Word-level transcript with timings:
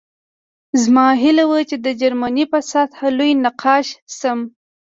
زما 0.83 1.07
هیله 1.23 1.43
وه 1.49 1.59
چې 1.69 1.75
د 1.85 1.87
جرمني 1.99 2.45
په 2.51 2.59
سطحه 2.71 3.07
لوی 3.17 3.31
نقاش 3.45 3.87
شم 4.17 4.39